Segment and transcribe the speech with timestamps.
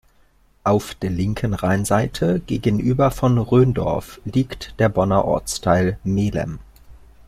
[0.63, 6.57] Auf der linken Rheinseite gegenüber von Rhöndorf liegt der Bonner Ortsteil Mehlem.